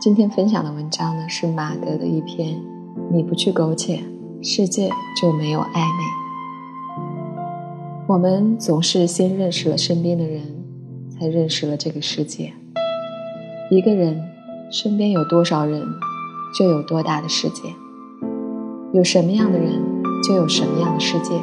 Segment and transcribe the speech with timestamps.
[0.00, 2.58] 今天分享的文章呢，是马德的一篇。
[3.12, 4.02] 你不去苟且，
[4.40, 4.88] 世界
[5.20, 7.02] 就没有暧昧。
[8.06, 10.40] 我们总是先认识了身边的人，
[11.10, 12.54] 才认识了这个世界。
[13.70, 14.18] 一个人
[14.72, 15.86] 身边有多少人，
[16.58, 17.64] 就有多大的世界。
[18.94, 19.82] 有什么样的人，
[20.26, 21.34] 就有什么样的世界。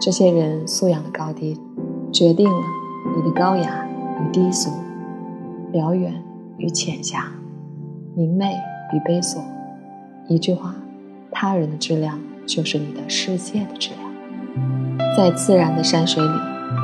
[0.00, 1.60] 这些人素养的高低，
[2.10, 2.64] 决定了
[3.14, 3.86] 你的高雅
[4.22, 4.70] 与低俗，
[5.70, 6.24] 辽远
[6.56, 7.30] 与浅狭，
[8.14, 8.54] 明媚
[8.92, 9.42] 与悲锁。
[10.28, 10.74] 一句话，
[11.30, 14.58] 他人的质量就是你的世界的质量。
[15.16, 16.30] 在自然的山水里，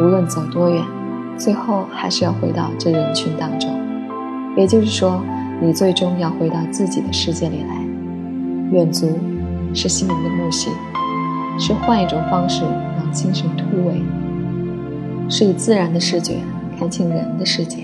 [0.01, 0.83] 无论走多远，
[1.37, 3.71] 最后还是要回到这人群当中。
[4.57, 5.23] 也就是说，
[5.61, 7.85] 你最终要回到自己的世界里来。
[8.73, 9.19] 远足
[9.75, 10.71] 是心灵的沐洗，
[11.59, 12.99] 是换一种方式让。
[13.11, 14.03] 精神突围，
[15.31, 16.35] 是以自然的视觉
[16.79, 17.79] 看清人的世界。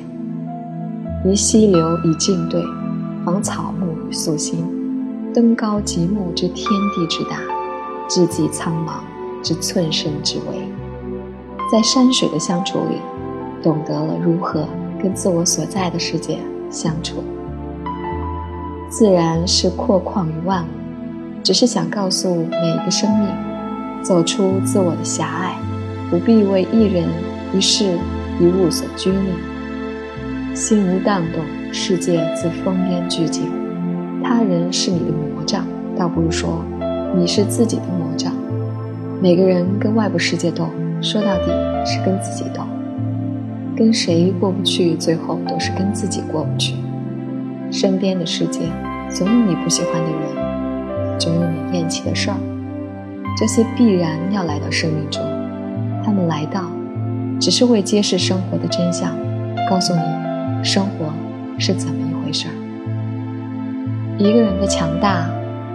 [1.25, 2.63] 以溪流以静对，
[3.25, 4.67] 访草木与素心。
[5.33, 7.39] 登高极目之天地之大，
[8.09, 9.01] 志济苍茫
[9.43, 10.61] 之寸身之微。
[11.73, 12.99] 在山水的相处里，
[13.63, 14.69] 懂得了如何
[15.03, 16.39] 跟自我所在的世界
[16.71, 17.25] 相处。
[18.89, 20.69] 自然是阔旷于万物，
[21.43, 23.29] 只是想告诉每一个生命。
[24.03, 25.57] 走出自我的狭隘，
[26.11, 27.09] 不必为一人
[27.55, 27.99] 一事
[28.39, 29.33] 一物所拘泥。
[30.55, 33.51] 心无荡动，世界自风烟俱静。
[34.23, 35.67] 他人是你的魔杖，
[35.99, 36.65] 倒不如说
[37.17, 38.33] 你是自己的魔杖。
[39.21, 40.69] 每个人跟外部世界斗，
[41.03, 41.51] 说到底
[41.85, 42.63] 是跟自己斗。
[43.77, 46.77] 跟谁过不去，最后都是跟自己过不去。
[47.73, 48.61] 身边的世界，
[49.11, 52.37] 总有你不喜欢的人，总有你厌弃的事儿。
[53.37, 55.21] 这些必然要来到生命中，
[56.05, 56.71] 他们来到，
[57.41, 59.11] 只是为揭示生活的真相，
[59.69, 60.01] 告诉你
[60.65, 61.13] 生活
[61.59, 62.55] 是怎么一回事儿。
[64.19, 65.29] 一个人的强大，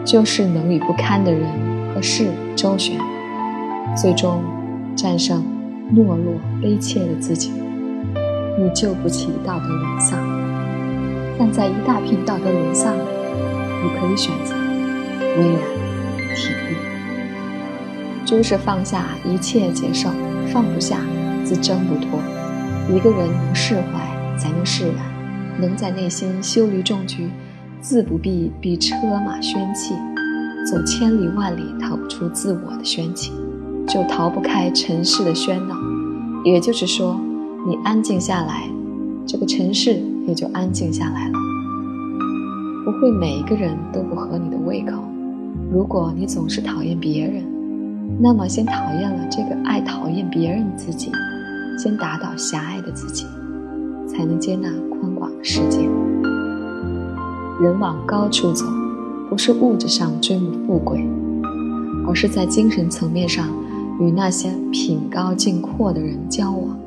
[0.03, 1.47] 就是能与不堪的人
[1.93, 2.97] 和事周旋，
[3.95, 4.43] 最终
[4.95, 5.43] 战胜
[5.93, 7.51] 懦弱悲切的自己。
[8.57, 10.19] 你救不起道德沦丧，
[11.37, 13.01] 但在一大片道德沦丧里，
[13.83, 14.55] 你可以选择
[15.37, 15.61] 巍然
[16.35, 16.75] 体力。
[18.25, 20.09] 诸是放下一切接受，
[20.47, 20.97] 放不下
[21.45, 22.19] 自挣不脱。
[22.93, 23.99] 一个人能释怀，
[24.39, 24.95] 才能释然，
[25.59, 27.29] 能在内心修篱种菊，
[27.81, 28.95] 自不必逼车
[29.25, 29.93] 马喧气，
[30.65, 33.33] 走千里万里逃不出自我的喧气，
[33.87, 35.75] 就逃不开尘世的喧闹。
[36.45, 37.19] 也就是说，
[37.67, 38.69] 你安静下来，
[39.25, 41.33] 这个城市也就安静下来了。
[42.85, 44.97] 不会每一个人都不合你的胃口。
[45.71, 47.43] 如果你总是讨厌别人，
[48.19, 51.11] 那么，先讨厌了这个爱讨厌别人自己，
[51.77, 53.25] 先打倒狭隘的自己，
[54.19, 55.79] 才能接纳宽广的世界。
[57.61, 58.65] 人往高处走，
[59.29, 61.07] 不是物质上追慕富贵，
[62.05, 63.47] 而是在精神层面上
[63.97, 66.77] 与那些品高境阔的人交往。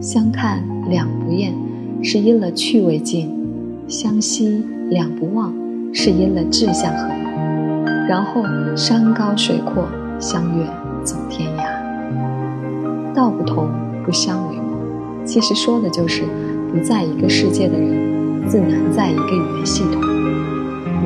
[0.00, 1.54] 相看两不厌，
[2.02, 3.28] 是因了趣味近；
[3.86, 5.52] 相惜两不忘，
[5.92, 7.06] 是因了志向合。
[8.08, 8.42] 然后
[8.74, 9.84] 山高水阔。
[10.20, 10.66] 相约
[11.04, 13.68] 走天涯，道不同
[14.04, 14.62] 不相为谋。
[15.24, 16.24] 其实说的就是
[16.72, 20.00] 不在一个世界的人，自难在一个语言系统。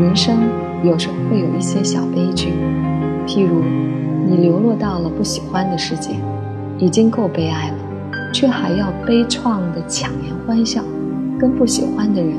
[0.00, 0.36] 人生
[0.84, 2.48] 有时候会有一些小悲剧，
[3.26, 3.62] 譬如
[4.28, 6.16] 你流落到了不喜欢的世界，
[6.78, 7.76] 已经够悲哀了，
[8.32, 10.82] 却还要悲怆的强颜欢笑，
[11.38, 12.32] 跟不喜欢的人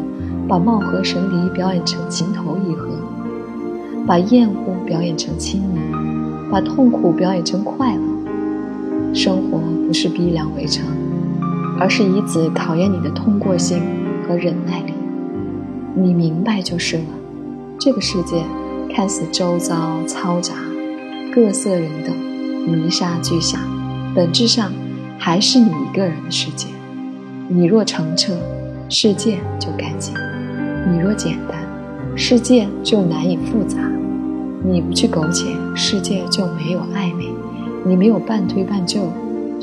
[0.47, 2.89] 把貌合神离表演成情投意合，
[4.05, 5.79] 把厌恶表演成亲昵。
[6.51, 8.01] 把痛苦表演成快乐，
[9.11, 9.57] 生活
[9.87, 10.81] 不是逼良为娼，
[11.83, 13.81] 而是以此考验你的通过性
[14.25, 14.93] 和忍耐力。
[15.93, 17.03] 你明白就是了。
[17.77, 18.41] 这个世界
[18.95, 20.53] 看似周遭嘈杂，
[21.35, 22.15] 各色人等，
[22.65, 23.59] 泥沙俱下，
[24.15, 24.71] 本质上
[25.19, 26.67] 还是你一个人的世界。
[27.49, 28.33] 你若澄澈，
[28.87, 30.13] 世界就干净；
[30.89, 31.57] 你若简单，
[32.15, 33.77] 世界就难以复杂。
[34.63, 37.25] 你不去苟且，世界就没有暧昧；
[37.83, 39.01] 你没有半推半就，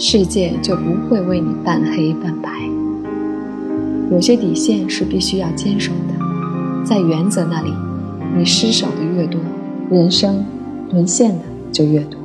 [0.03, 2.51] 世界就不会为你半黑半白。
[4.11, 7.71] 有些底线是必须要坚守的，在原则那里，
[8.35, 9.39] 你失守的越多，
[9.91, 10.43] 人生
[10.91, 12.19] 沦陷的就越多。